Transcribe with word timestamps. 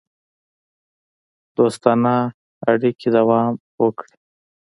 دوستانه 1.57 2.15
اړیکې 2.69 3.07
دوام 3.17 3.51
وکړي. 3.83 4.15